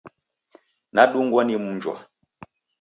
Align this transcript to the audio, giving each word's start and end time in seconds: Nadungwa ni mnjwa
Nadungwa 0.93 1.43
ni 1.43 1.57
mnjwa 1.57 2.05